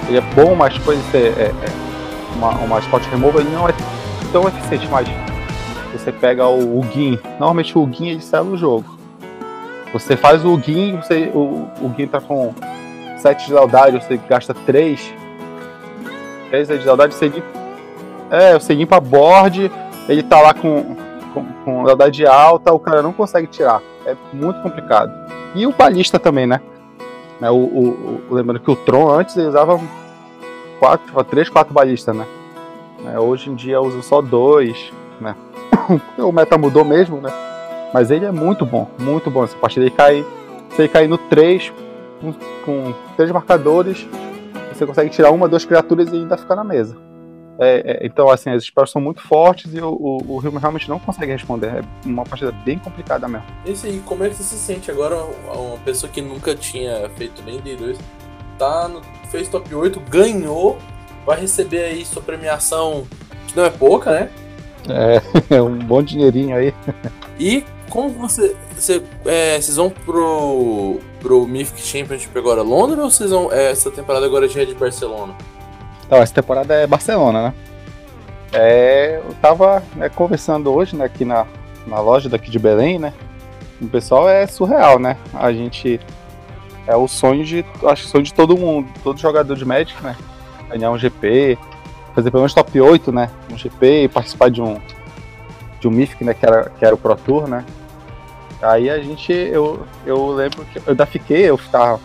Ele 0.09 0.19
é 0.19 0.21
bom, 0.35 0.55
mas 0.55 0.77
por 0.79 0.95
ele 0.95 1.03
ser 1.11 1.39
é, 1.39 1.45
é 1.45 2.37
uma, 2.37 2.51
uma 2.59 2.79
spot 2.81 3.05
removal, 3.07 3.41
ele 3.41 3.51
não 3.51 3.69
é 3.69 3.75
tão 4.33 4.49
eficiente, 4.49 4.89
mas 4.91 5.07
você 5.93 6.11
pega 6.11 6.47
o, 6.47 6.81
o 6.81 6.85
Gin. 6.93 7.19
Normalmente 7.39 7.79
o 7.79 7.89
Gin 7.93 8.09
ele 8.09 8.21
sai 8.21 8.43
no 8.43 8.57
jogo. 8.57 8.99
Você 9.93 10.17
faz 10.17 10.45
o 10.45 10.59
Gin, 10.59 10.97
você, 10.97 11.31
o, 11.35 11.69
o 11.81 11.95
Gin 11.97 12.07
tá 12.07 12.21
com 12.21 12.55
7 13.19 13.47
de 13.47 13.53
lealdade, 13.53 14.03
você 14.03 14.17
gasta 14.29 14.55
3. 14.55 15.15
3 16.51 16.69
de 16.69 16.85
lealdade, 16.85 17.15
você 17.15 17.29
limpa. 17.29 17.63
É, 18.31 18.55
você 18.55 18.75
limpa 18.75 18.99
board, 18.99 19.71
ele 20.09 20.23
tá 20.23 20.41
lá 20.41 20.55
com, 20.55 20.97
com, 21.35 21.45
com 21.65 21.83
lealdade 21.83 22.27
alta, 22.27 22.73
o 22.73 22.79
cara 22.79 23.03
não 23.03 23.13
consegue 23.13 23.47
tirar. 23.47 23.83
É 24.07 24.17
muito 24.33 24.61
complicado. 24.63 25.13
E 25.55 25.67
o 25.67 25.73
balista 25.73 26.19
também, 26.19 26.47
né? 26.47 26.61
né 27.41 27.51
o, 27.51 27.57
o, 27.57 28.21
o, 28.31 28.35
lembrando 28.35 28.61
que 28.61 28.71
o 28.71 28.77
Tron 28.77 29.11
antes 29.11 29.37
ele 29.37 29.49
usava 29.49 29.81
4, 30.79 31.25
3, 31.25 31.49
4 31.49 31.73
balistas, 31.73 32.17
né? 32.17 32.27
É, 33.13 33.19
hoje 33.19 33.51
em 33.51 33.55
dia 33.55 33.81
usa 33.81 34.01
só 34.03 34.23
dois, 34.23 34.93
né? 35.21 35.35
o 36.19 36.33
meta 36.33 36.57
mudou 36.57 36.85
mesmo, 36.85 37.21
né? 37.21 37.31
Mas 37.93 38.11
ele 38.11 38.25
é 38.25 38.31
muito 38.31 38.65
bom, 38.65 38.89
muito 38.99 39.31
bom. 39.31 39.45
Essa 39.45 39.57
partida 39.57 39.85
ele 39.85 39.95
cai. 39.95 40.25
Se 40.71 40.83
ele 40.83 40.89
cair 40.89 41.09
no 41.09 41.19
3, 41.19 41.71
com, 42.21 42.33
com 42.65 42.95
três 43.17 43.31
marcadores, 43.31 44.09
você 44.73 44.87
consegue 44.87 45.11
tirar 45.11 45.31
uma, 45.31 45.49
duas 45.49 45.65
criaturas 45.65 46.11
e 46.11 46.17
ainda 46.17 46.37
ficar 46.37 46.57
na 46.57 46.65
mesa. 46.65 46.97
É, 47.59 48.03
é, 48.03 48.07
então, 48.07 48.31
assim, 48.31 48.51
as 48.51 48.65
spells 48.65 48.91
são 48.91 49.01
muito 49.01 49.21
fortes 49.21 49.75
e 49.75 49.81
o, 49.81 49.89
o, 49.89 50.37
o 50.37 50.39
realmente 50.39 50.89
não 50.89 50.99
consegue 50.99 51.33
responder. 51.33 51.67
É 51.67 51.83
uma 52.05 52.25
partida 52.25 52.53
bem 52.53 52.79
complicada 52.79 53.29
mesmo. 53.29 53.47
Esse 53.65 53.87
aí, 53.87 54.03
como 54.05 54.25
é 54.25 54.29
que 54.29 54.37
você 54.37 54.43
se 54.43 54.57
sente 54.57 54.91
agora? 54.91 55.17
Uma 55.55 55.79
pessoa 55.79 56.11
que 56.11 56.21
nunca 56.21 56.55
tinha 56.55 57.09
feito 57.17 57.43
nem 57.43 57.61
D2, 57.61 57.99
tá 58.59 58.89
no, 58.89 59.03
fez 59.31 59.49
top 59.49 59.75
8, 59.75 60.01
ganhou, 60.01 60.79
vai 61.27 61.41
receber 61.41 61.85
aí 61.85 62.05
sua 62.05 62.23
premiação, 62.23 63.07
que 63.47 63.57
não 63.57 63.65
é 63.65 63.71
pouca, 63.71 64.11
né? 64.11 64.31
É, 64.89 65.23
é 65.57 65.63
um 65.63 65.79
bom 65.79 66.03
dinheirinho 66.03 66.57
aí. 66.57 66.75
E 67.39 67.65
como 67.93 68.09
você. 68.09 68.57
você 68.75 69.03
é, 69.27 69.61
vocês 69.61 69.77
vão 69.77 69.91
pro. 69.91 70.99
pro 71.21 71.47
Mythic 71.47 71.81
Championship 71.81 72.37
agora 72.37 72.63
Londres 72.63 72.99
ou 72.99 73.11
vocês 73.11 73.31
vão. 73.31 73.53
É, 73.53 73.71
essa 73.71 73.91
temporada 73.91 74.25
agora 74.25 74.49
já 74.49 74.63
é 74.63 74.65
de 74.65 74.75
Barcelona? 74.75 75.35
Então, 76.13 76.23
essa 76.23 76.35
temporada 76.35 76.75
é 76.75 76.87
Barcelona, 76.87 77.45
né? 77.45 77.55
É, 78.53 79.23
eu 79.27 79.35
tava 79.41 79.83
né, 79.97 80.11
conversando 80.11 80.71
hoje 80.71 80.95
né, 80.95 81.07
aqui 81.07 81.25
na, 81.25 81.47
na 81.87 82.01
loja 82.01 82.29
daqui 82.29 82.51
de 82.51 82.59
Belém, 82.59 82.99
né? 82.99 83.15
O 83.81 83.89
pessoal 83.89 84.29
é 84.29 84.47
surreal, 84.47 84.99
né? 84.99 85.17
A 85.33 85.51
gente. 85.55 85.99
É 86.87 86.95
o 86.95 87.09
sonho 87.09 87.47
de. 87.47 87.65
Acho 87.85 88.03
que 88.03 88.11
sonho 88.11 88.25
de 88.25 88.35
todo 88.35 88.59
mundo, 88.59 88.91
todo 89.03 89.19
jogador 89.19 89.57
de 89.57 89.65
Magic, 89.65 89.99
né? 90.03 90.15
Ganhar 90.69 90.91
um 90.91 90.99
GP, 90.99 91.57
fazer 92.15 92.31
pelo 92.31 92.43
menos 92.43 92.53
top 92.53 92.79
8, 92.79 93.11
né? 93.11 93.31
Um 93.51 93.57
GP 93.57 94.03
e 94.03 94.09
participar 94.09 94.51
de 94.51 94.61
um. 94.61 94.79
De 95.81 95.89
um 95.89 95.91
Mythic, 95.91 96.23
né? 96.25 96.35
Que 96.35 96.45
era, 96.45 96.71
que 96.79 96.85
era 96.85 96.95
o 96.95 96.99
Pro 96.99 97.17
Tour, 97.17 97.49
né? 97.49 97.65
Aí 98.61 98.91
a 98.91 98.99
gente. 98.99 99.33
Eu, 99.33 99.87
eu 100.05 100.27
lembro 100.29 100.63
que 100.67 100.77
eu 100.77 100.83
ainda 100.89 101.07
fiquei, 101.07 101.49
eu 101.49 101.57
ficava. 101.57 101.99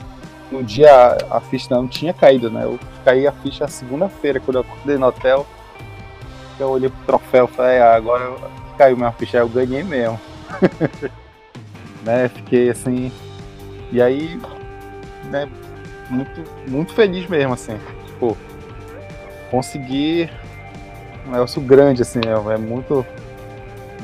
No 0.52 0.64
dia 0.64 1.18
a 1.30 1.42
ficha 1.42 1.68
não 1.70 1.88
tinha 1.88 2.14
caído, 2.14 2.50
né? 2.50 2.64
Eu 2.64 2.80
caí 3.04 3.28
a 3.28 3.32
ficha 3.32 3.68
segunda-feira, 3.68 4.40
quando 4.40 4.58
eu 4.58 4.62
acordei 4.62 4.98
no 4.98 5.08
hotel. 5.08 5.46
Eu 6.60 6.70
olhei 6.70 6.90
pro 6.90 7.06
troféu 7.06 7.46
e 7.46 7.56
falei, 7.56 7.80
ah, 7.80 7.96
agora 7.96 8.36
caiu 8.78 8.98
minha 8.98 9.12
ficha, 9.12 9.38
eu 9.38 9.50
ganhei 9.50 9.84
mesmo. 9.84 10.20
né? 12.04 12.30
Fiquei 12.30 12.70
assim. 12.70 13.12
E 13.92 14.02
aí, 14.02 14.40
né, 15.26 15.48
muito, 16.10 16.44
muito 16.68 16.94
feliz 16.94 17.28
mesmo, 17.28 17.54
assim. 17.54 17.78
Tipo, 18.06 18.38
conseguir 19.52 20.32
um 21.28 21.32
negócio 21.32 21.62
grande, 21.62 22.02
assim, 22.02 22.20
é, 22.26 22.54
é 22.54 22.58
muito 22.58 23.06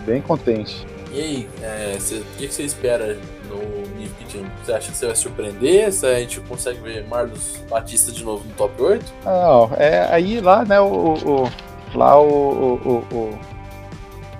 bem 0.05 0.21
contente. 0.21 0.85
E 1.13 1.21
aí, 1.21 1.49
é, 1.61 1.95
cê, 1.99 2.15
o 2.15 2.37
que, 2.37 2.51
você 2.51 2.63
espera 2.63 3.15
no 3.47 3.57
Mythic 3.95 4.33
Team? 4.33 4.45
Você 4.63 4.73
acha 4.73 4.91
que 4.91 4.97
você 4.97 5.05
vai 5.05 5.15
surpreender? 5.15 5.93
Se 5.93 6.07
a 6.07 6.19
gente 6.19 6.39
consegue 6.41 6.79
ver 6.79 7.07
Marlos 7.07 7.57
Batista 7.69 8.11
de 8.11 8.23
novo 8.23 8.43
no 8.43 8.55
top 8.55 8.81
8? 8.81 9.13
Não, 9.23 9.71
é 9.77 10.07
aí 10.11 10.41
lá, 10.41 10.65
né, 10.65 10.81
o, 10.81 11.13
o 11.13 11.51
lá 11.95 12.19
o, 12.19 12.79
o, 12.83 13.15
o, 13.15 13.39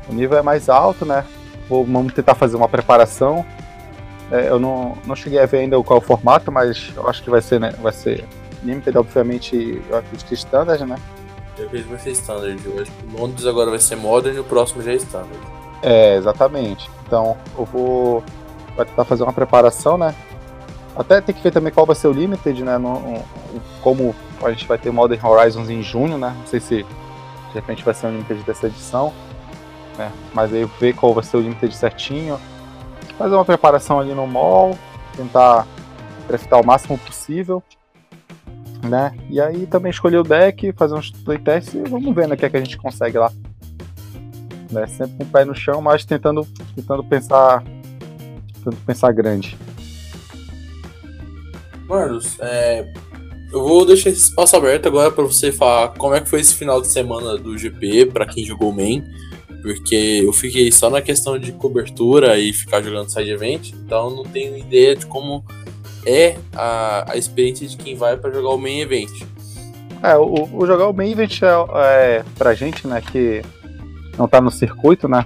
o 0.10 0.14
nível 0.14 0.36
é 0.36 0.42
mais 0.42 0.68
alto, 0.68 1.06
né? 1.06 1.24
Vamos 1.70 2.12
tentar 2.12 2.34
fazer 2.34 2.56
uma 2.56 2.68
preparação. 2.68 3.46
É, 4.32 4.50
eu 4.50 4.60
não, 4.60 4.98
não 5.06 5.16
cheguei 5.16 5.40
a 5.40 5.46
ver 5.46 5.60
ainda 5.60 5.82
qual 5.84 6.00
o 6.00 6.02
formato, 6.02 6.52
mas 6.52 6.92
eu 6.96 7.08
acho 7.08 7.22
que 7.22 7.30
vai 7.30 7.42
ser, 7.42 7.60
né? 7.60 7.72
Vai 7.84 7.94
ser 7.94 8.26
Limited, 8.64 8.98
obviamente, 8.98 9.80
eu 9.88 9.98
acredito 9.98 10.26
que 10.26 10.34
Standard, 10.34 10.84
né? 10.86 10.96
Eu 11.56 11.66
acredito 11.66 11.86
que 11.86 11.94
vai 11.94 12.04
ser 12.04 12.12
Standard. 12.12 12.60
Eu 12.66 12.82
acho 12.82 12.92
que 12.92 13.16
Londres 13.16 13.46
agora 13.46 13.70
vai 13.70 13.80
ser 13.80 13.96
Modern 13.96 14.36
e 14.36 14.40
o 14.40 14.44
próximo 14.44 14.82
já 14.82 14.92
é 14.92 14.96
Standard. 14.96 15.63
É, 15.84 16.16
exatamente. 16.16 16.90
Então, 17.06 17.38
eu 17.58 17.66
vou 17.66 18.24
vai 18.76 18.86
tentar 18.88 19.06
fazer 19.06 19.22
uma 19.22 19.34
preparação, 19.34 19.98
né? 19.98 20.16
Até 20.96 21.22
tem 21.22 21.36
que 21.36 21.44
ver 21.44 21.52
também 21.52 21.72
qual 21.72 21.86
vai 21.86 21.96
ser 21.96 22.08
o 22.08 22.12
Limited, 22.12 22.64
né? 22.64 22.78
No, 22.78 23.24
como 23.82 24.16
a 24.42 24.50
gente 24.50 24.66
vai 24.68 24.78
ter 24.78 24.92
Modern 24.92 25.24
Horizons 25.24 25.70
em 25.70 25.84
junho, 25.84 26.18
né? 26.18 26.36
Não 26.38 26.48
sei 26.48 26.60
se 26.60 26.84
de 26.84 27.54
repente 27.54 27.84
vai 27.84 27.94
ser 27.94 28.08
o 28.08 28.10
Limited 28.10 28.44
dessa 28.44 28.66
edição 28.66 29.14
né? 29.98 30.12
Mas 30.34 30.54
aí 30.54 30.66
ver 30.80 30.94
qual 30.94 31.14
vai 31.14 31.24
ser 31.24 31.38
o 31.38 31.42
limite 31.42 31.76
certinho, 31.76 32.40
fazer 33.18 33.36
uma 33.36 33.46
preparação 33.46 34.00
ali 34.00 34.14
no 34.14 34.28
mall, 34.28 34.78
tentar 35.16 35.68
draftar 36.28 36.60
o 36.60 36.66
máximo 36.66 36.98
possível, 36.98 37.62
né? 38.84 39.16
E 39.30 39.40
aí 39.40 39.66
também 39.66 39.90
escolher 39.90 40.18
o 40.18 40.24
deck, 40.24 40.72
fazer 40.74 40.96
uns 40.96 41.12
playtests 41.12 41.74
e 41.74 41.84
vamos 41.84 42.14
ver 42.14 42.28
né, 42.28 42.36
o 42.36 42.38
que, 42.38 42.46
é 42.46 42.50
que 42.50 42.58
a 42.58 42.64
gente 42.64 42.78
consegue 42.78 43.18
lá. 43.18 43.32
Né? 44.74 44.88
Sempre 44.88 45.18
com 45.18 45.24
o 45.24 45.28
pé 45.28 45.46
no 45.46 45.56
chão, 45.56 45.82
mas 45.82 46.04
tentando, 46.04 46.48
tentando 46.76 47.04
pensar 47.04 47.64
tentando 48.56 48.78
pensar 48.86 49.12
grande. 49.12 49.58
Marlos, 51.88 52.38
é, 52.40 52.92
eu 53.52 53.62
vou 53.62 53.86
deixar 53.86 54.10
esse 54.10 54.22
espaço 54.22 54.56
aberto 54.56 54.88
agora 54.88 55.12
para 55.12 55.24
você 55.24 55.52
falar 55.52 55.90
como 55.90 56.16
é 56.16 56.22
que 56.22 56.30
foi 56.30 56.40
esse 56.40 56.56
final 56.56 56.82
de 56.82 56.88
semana 56.88 57.38
do 57.38 57.58
GP 57.58 58.08
para 58.08 58.26
quem 58.26 58.46
jogou 58.46 58.72
main 58.72 59.04
porque 59.64 60.22
eu 60.26 60.34
fiquei 60.34 60.70
só 60.74 60.90
na 60.90 61.02
questão 61.02 61.40
de 61.40 61.54
cobertura 61.54 62.38
e 62.38 62.52
ficar 62.52 62.82
jogando 62.82 63.10
side 63.10 63.32
event, 63.32 63.72
então 63.72 64.10
não 64.10 64.24
tenho 64.24 64.58
ideia 64.58 64.94
de 64.94 65.06
como 65.06 65.44
é 66.06 66.36
a, 66.54 67.14
a 67.14 67.18
experiência 67.18 67.66
de 67.66 67.78
quem 67.78 67.96
vai 67.96 68.18
para 68.18 68.30
jogar 68.30 68.50
o 68.50 68.58
main 68.58 68.82
event. 68.82 69.10
É, 70.04 70.18
o, 70.18 70.50
o, 70.52 70.68
jogar 70.68 70.90
o 70.90 70.94
main 70.94 71.12
event 71.12 71.42
é, 71.42 71.48
é 72.18 72.26
pra 72.38 72.54
gente, 72.54 72.86
né, 72.86 73.02
que 73.02 73.42
não 74.18 74.28
tá 74.28 74.40
no 74.42 74.52
circuito, 74.52 75.08
né? 75.08 75.24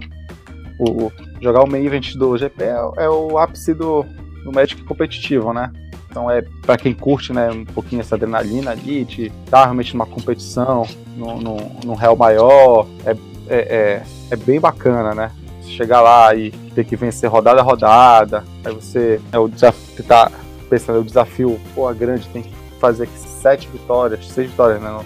O, 0.79 1.11
jogar 1.41 1.63
o 1.63 1.69
main 1.69 1.85
event 1.85 2.13
do 2.15 2.37
GP 2.37 2.63
é, 2.63 2.75
é, 2.97 3.09
o 3.09 3.37
ápice 3.37 3.73
do, 3.73 4.05
do 4.43 4.51
Magic 4.51 4.83
competitivo, 4.83 5.53
né? 5.53 5.71
Então 6.09 6.29
é 6.29 6.43
para 6.65 6.77
quem 6.77 6.93
curte, 6.93 7.33
né, 7.33 7.51
um 7.51 7.65
pouquinho 7.65 8.01
essa 8.01 8.15
adrenalina 8.15 8.71
ali, 8.71 9.03
de 9.03 9.31
estar 9.45 9.63
realmente 9.63 9.93
numa 9.93 10.05
competição, 10.05 10.87
num, 11.15 11.93
réu 11.95 12.15
maior, 12.15 12.87
é, 13.05 13.15
é, 13.49 13.57
é 13.57 14.03
é 14.29 14.35
bem 14.35 14.59
bacana, 14.59 15.13
né? 15.13 15.31
Chegar 15.63 16.01
lá 16.01 16.33
e 16.35 16.51
ter 16.73 16.85
que 16.85 16.95
vencer 16.95 17.29
rodada 17.29 17.61
a 17.61 17.63
rodada, 17.63 18.43
aí 18.63 18.73
você 18.73 19.19
é 19.31 19.37
o 19.37 19.47
desafio, 19.47 20.03
tá 20.05 20.31
pensando, 20.69 20.99
o 20.99 21.03
desafio, 21.03 21.59
pô, 21.75 21.91
grande, 21.93 22.27
tem 22.29 22.43
que 22.43 22.53
fazer 22.79 23.07
sete 23.07 23.67
vitórias, 23.67 24.27
seis 24.27 24.49
vitórias, 24.49 24.81
né? 24.81 24.99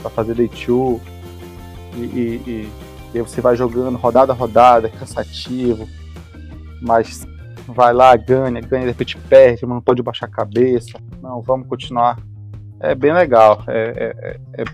Pra 0.00 0.10
fazer 0.10 0.34
day 0.34 0.48
two. 0.48 1.00
E, 1.96 2.00
e, 2.00 2.42
e, 2.46 2.68
e 3.14 3.20
você 3.20 3.40
vai 3.40 3.56
jogando 3.56 3.96
rodada 3.96 4.32
a 4.32 4.36
rodada, 4.36 4.88
é 4.88 4.90
cansativo, 4.90 5.88
mas 6.80 7.26
vai 7.66 7.92
lá, 7.92 8.16
ganha, 8.16 8.60
ganha, 8.60 8.82
de 8.82 8.88
repente 8.88 9.16
perde, 9.16 9.64
mas 9.66 9.74
não 9.74 9.82
pode 9.82 10.02
baixar 10.02 10.26
a 10.26 10.30
cabeça. 10.30 10.98
Não, 11.22 11.40
vamos 11.42 11.66
continuar. 11.68 12.18
É 12.80 12.94
bem 12.94 13.12
legal, 13.12 13.62
é, 13.66 14.14
é, 14.54 14.60
é, 14.60 14.62
é 14.62 14.64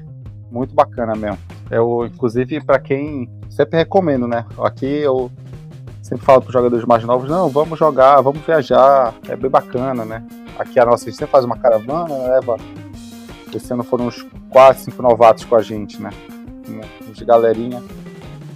muito 0.51 0.75
bacana 0.75 1.15
mesmo. 1.15 1.39
Eu, 1.71 2.07
inclusive, 2.07 2.63
para 2.63 2.79
quem 2.79 3.31
sempre 3.49 3.79
recomendo, 3.79 4.29
né? 4.29 4.45
Aqui 4.59 4.87
eu 4.87 5.31
sempre 6.03 6.25
falo 6.25 6.43
para 6.43 6.49
os 6.49 6.53
jogadores 6.53 6.85
mais 6.85 7.03
novos, 7.03 7.31
não, 7.31 7.49
vamos 7.49 7.79
jogar, 7.79 8.21
vamos 8.21 8.43
viajar, 8.43 9.15
é 9.27 9.35
bem 9.35 9.51
bacana, 9.51 10.05
né? 10.05 10.25
Aqui 10.59 10.79
a 10.79 10.85
nossa, 10.85 11.05
a 11.05 11.07
gente 11.07 11.19
sempre 11.19 11.33
faz 11.33 11.45
uma 11.45 11.57
caravana, 11.57 12.15
leva. 12.29 12.57
Esse 13.55 13.73
ano 13.73 13.85
foram 13.85 14.09
uns 14.09 14.27
4, 14.51 14.83
5 14.83 15.03
novatos 15.03 15.45
com 15.45 15.57
a 15.57 15.63
gente, 15.63 16.01
né? 16.01 16.11
Uns 17.09 17.21
galerinha. 17.23 17.83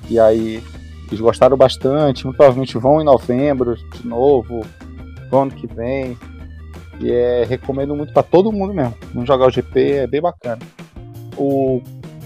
E 0.08 0.18
aí 0.18 0.62
eles 1.08 1.20
gostaram 1.20 1.56
bastante, 1.56 2.24
muito 2.24 2.36
provavelmente 2.36 2.76
vão 2.78 3.00
em 3.00 3.04
novembro 3.04 3.76
de 3.76 4.06
novo, 4.06 4.64
ano 5.32 5.50
que 5.50 5.66
vem. 5.66 6.16
E 7.00 7.12
é, 7.12 7.44
recomendo 7.44 7.94
muito 7.94 8.12
para 8.12 8.22
todo 8.22 8.52
mundo 8.52 8.74
mesmo. 8.74 8.94
Vamos 9.14 9.28
jogar 9.28 9.46
o 9.46 9.50
GP, 9.50 9.92
é 9.92 10.06
bem 10.06 10.20
bacana. 10.20 10.58
O, 11.36 11.80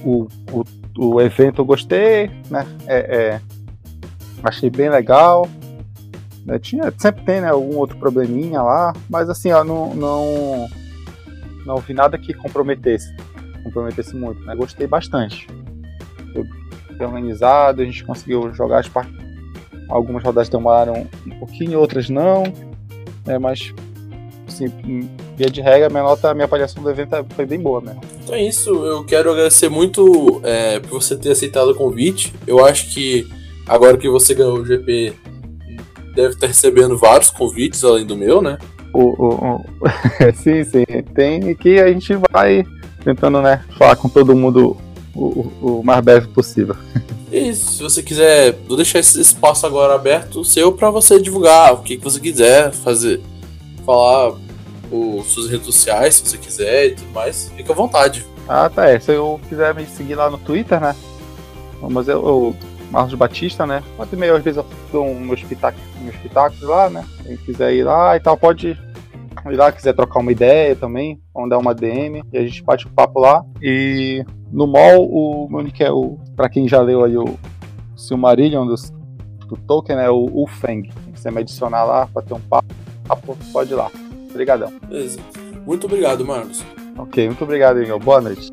o, 0.05 0.27
o 0.51 0.65
o 0.99 1.21
evento 1.21 1.61
eu 1.61 1.65
gostei, 1.65 2.31
né? 2.51 2.67
É, 2.87 3.17
é, 3.17 3.41
achei 4.43 4.71
bem 4.71 4.91
legal. 4.91 5.49
Né? 6.45 6.59
Tinha, 6.59 6.93
sempre 6.99 7.25
tem 7.25 7.41
né, 7.41 7.49
algum 7.49 7.77
outro 7.77 7.97
probleminha 7.97 8.63
lá, 8.63 8.93
mas 9.09 9.31
assim, 9.31 9.53
ó, 9.53 9.63
não, 9.63 9.95
não, 9.95 10.69
não 11.65 11.77
vi 11.77 11.95
nada 11.95 12.19
que 12.19 12.35
comprometesse, 12.35 13.15
comprometesse 13.63 14.15
muito. 14.15 14.43
Né? 14.45 14.55
Gostei 14.55 14.87
bastante. 14.87 15.47
Bem 17.03 17.07
organizado, 17.09 17.83
a 17.83 17.85
gente 17.85 18.05
conseguiu 18.05 18.53
jogar 18.55 18.81
as 18.81 18.89
partes. 18.89 19.15
Algumas 19.89 20.23
rodadas 20.23 20.49
demoraram 20.49 21.07
um 21.27 21.31
pouquinho, 21.39 21.79
outras 21.79 22.09
não. 22.09 22.45
Né? 23.27 23.39
Mas 23.39 23.75
assim, 24.49 25.09
via 25.37 25.51
de 25.51 25.61
regra, 25.61 25.89
minha 25.89 26.03
nota, 26.03 26.33
minha 26.35 26.47
avaliação 26.47 26.83
do 26.83 26.91
evento 26.91 27.25
foi 27.35 27.47
bem 27.47 27.61
boa, 27.61 27.81
né? 27.81 27.97
Então 28.23 28.35
é 28.35 28.43
isso, 28.43 28.71
eu 28.71 29.05
quero 29.05 29.31
agradecer 29.31 29.69
muito 29.69 30.41
é, 30.45 30.79
por 30.81 31.03
você 31.03 31.17
ter 31.17 31.31
aceitado 31.31 31.71
o 31.71 31.75
convite. 31.75 32.33
Eu 32.47 32.65
acho 32.65 32.93
que 32.93 33.29
agora 33.67 33.97
que 33.97 34.09
você 34.09 34.35
ganhou 34.35 34.59
o 34.59 34.65
GP, 34.65 35.15
deve 36.15 36.35
estar 36.35 36.47
recebendo 36.47 36.97
vários 36.97 37.31
convites 37.31 37.83
além 37.83 38.07
do 38.07 38.17
meu, 38.17 38.41
né? 38.43 38.59
O, 38.93 39.03
o, 39.03 39.57
o... 39.57 39.65
sim, 40.37 40.63
sim. 40.65 40.85
Tem 41.15 41.55
que 41.55 41.81
a 41.81 41.89
gente 41.89 42.15
vai 42.31 42.65
tentando, 43.03 43.41
né, 43.41 43.65
falar 43.77 43.97
com 43.97 44.09
todo 44.09 44.37
mundo 44.37 44.77
o, 45.15 45.53
o 45.61 45.83
mais 45.83 46.03
breve 46.05 46.29
possível. 46.29 46.77
Isso, 47.31 47.73
se 47.73 47.83
você 47.83 48.03
quiser, 48.03 48.59
vou 48.69 48.77
deixar 48.77 48.99
esse 48.99 49.21
espaço 49.21 49.67
agora 49.67 49.95
aberto 49.95 50.45
seu 50.45 50.71
para 50.73 50.91
você 50.91 51.21
divulgar 51.21 51.73
o 51.73 51.79
que, 51.79 51.97
que 51.97 52.05
você 52.05 52.21
quiser 52.21 52.73
fazer, 52.73 53.23
falar 53.87 54.35
por 54.91 55.25
suas 55.25 55.49
redes 55.49 55.67
sociais, 55.67 56.17
se 56.17 56.29
você 56.29 56.37
quiser 56.37 56.87
e 56.89 56.95
tudo 56.95 57.11
mais, 57.13 57.51
fica 57.57 57.73
à 57.73 57.77
vontade. 57.77 58.27
Ah, 58.47 58.69
tá. 58.69 58.87
É. 58.87 59.01
Se 59.01 59.13
eu 59.13 59.41
quiser 59.49 59.75
me 59.75 59.87
seguir 59.87 60.15
lá 60.15 60.29
no 60.29 60.37
Twitter, 60.37 60.79
né? 60.79 60.95
Mas 61.81 62.07
eu, 62.07 62.27
eu 62.27 62.57
Marcos 62.91 63.15
Batista, 63.15 63.67
né? 63.67 63.83
Pode 63.97 64.15
meio, 64.15 64.37
às 64.37 64.43
vezes 64.43 64.59
eu 64.59 64.67
dou 64.93 65.07
um 65.07 65.19
meus 65.19 65.43
pitacos, 65.43 65.81
meus 66.03 66.17
pitacos 66.17 66.61
lá, 66.61 66.91
né? 66.91 67.05
Quem 67.25 67.37
quiser 67.39 67.73
ir 67.73 67.85
lá 67.85 68.15
e 68.15 68.21
tal, 68.21 68.37
pode 68.37 68.79
ir 69.51 69.57
lá, 69.57 69.73
quiser 69.73 69.95
trocar 69.95 70.21
uma 70.21 70.31
ideia 70.31 70.77
também, 70.77 71.21
vamos 71.35 71.51
dar 71.51 71.59
uma 71.59 71.75
DM 71.75 72.23
e 72.33 72.39
a 72.39 72.43
gente 72.45 72.63
bate 72.63 72.87
o 72.87 72.89
um 72.89 72.93
papo 72.93 73.21
lá. 73.21 73.45
E 73.61 74.25
no 74.51 74.67
mall, 74.67 75.09
o 75.11 75.49
meu 75.51 75.63
nick 75.63 75.83
é 75.83 75.91
o. 75.91 76.19
Pra 76.37 76.49
quem 76.49 76.69
já 76.69 76.81
leu 76.81 77.05
aí 77.05 77.17
o 77.17 77.39
Silmarillion 77.97 78.67
do, 78.67 78.75
do 79.47 79.57
Tolkien, 79.67 79.99
é 79.99 80.11
o 80.11 80.31
Ufeng. 80.43 80.91
Você 81.15 81.31
me 81.31 81.41
adicionar 81.41 81.85
lá 81.85 82.07
pra 82.07 82.23
ter 82.23 82.35
um 82.35 82.41
papo 82.41 82.73
pode 83.53 83.73
ir 83.73 83.77
lá. 83.77 83.91
Obrigadão. 84.31 84.73
Beleza. 84.89 85.21
Muito 85.67 85.87
obrigado, 85.87 86.25
Marcos. 86.25 86.65
Ok, 86.97 87.27
muito 87.27 87.45
obrigado, 87.45 87.83
Igor. 87.83 87.99
Boa 87.99 88.21
noite. 88.21 88.51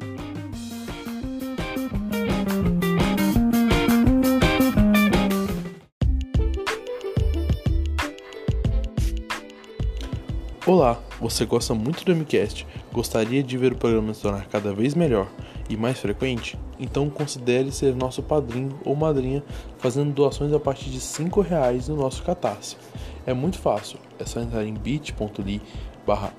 Olá, 10.69 10.99
você 11.19 11.47
gosta 11.47 11.73
muito 11.73 12.05
do 12.05 12.15
MCast? 12.15 12.67
Gostaria 12.93 13.41
de 13.41 13.57
ver 13.57 13.73
o 13.73 13.75
programa 13.75 14.13
se 14.13 14.21
tornar 14.21 14.45
cada 14.49 14.71
vez 14.71 14.93
melhor 14.93 15.27
e 15.67 15.75
mais 15.75 15.97
frequente? 15.97 16.59
Então 16.79 17.09
considere 17.09 17.71
ser 17.71 17.95
nosso 17.95 18.21
padrinho 18.21 18.79
ou 18.85 18.95
madrinha 18.95 19.43
fazendo 19.79 20.13
doações 20.13 20.53
a 20.53 20.59
partir 20.59 20.91
de 20.91 20.99
R$ 20.99 21.41
reais 21.41 21.87
no 21.87 21.95
nosso 21.95 22.21
Catarse. 22.21 22.77
É 23.25 23.33
muito 23.33 23.57
fácil, 23.57 23.97
é 24.19 24.25
só 24.27 24.41
entrar 24.41 24.63
em 24.63 24.75
bit.ly 24.75 25.59
barra 26.05 26.35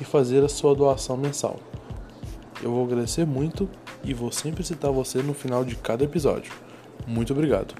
e 0.00 0.04
fazer 0.04 0.42
a 0.42 0.48
sua 0.48 0.74
doação 0.74 1.16
mensal. 1.16 1.60
Eu 2.60 2.72
vou 2.72 2.84
agradecer 2.84 3.24
muito 3.24 3.70
e 4.02 4.12
vou 4.12 4.32
sempre 4.32 4.64
citar 4.64 4.90
você 4.90 5.22
no 5.22 5.32
final 5.32 5.64
de 5.64 5.76
cada 5.76 6.02
episódio. 6.02 6.52
Muito 7.06 7.32
obrigado. 7.32 7.72